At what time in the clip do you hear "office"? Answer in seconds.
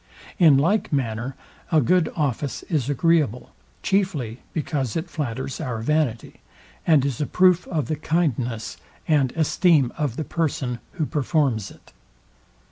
2.15-2.63